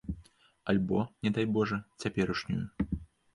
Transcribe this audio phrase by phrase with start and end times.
[0.71, 2.65] Альбо, не дай божа, цяперашнюю.